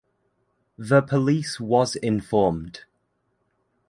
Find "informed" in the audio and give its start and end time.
1.95-2.85